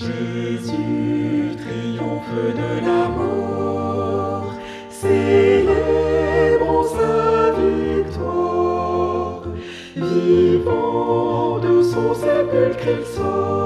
[0.00, 4.54] Jésus triomphe de la mort,
[4.90, 9.42] célébrons sa victoire.
[9.96, 13.57] Vivant de son sépulcre, il sort,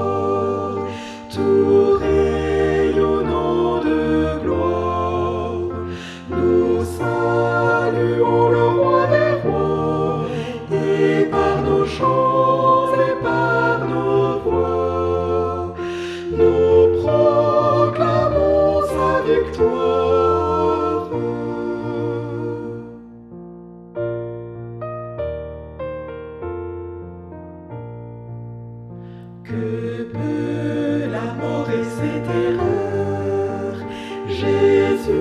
[29.43, 33.81] Que peut la mort et ses terreurs?
[34.27, 35.11] Jésus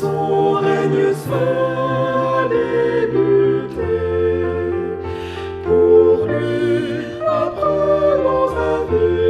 [0.00, 3.96] Son règne a débuté.
[5.64, 9.20] Pour lui, apprenons à vivre.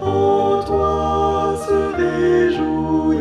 [0.00, 3.20] En toi se réjouisse.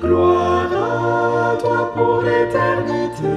[0.00, 3.36] Gloire à toi pour l'éternité.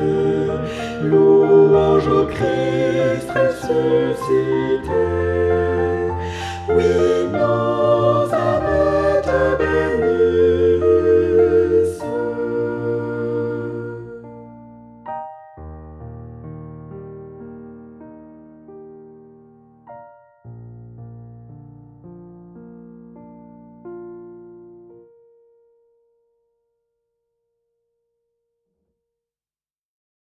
[1.04, 3.41] Louange au Christ.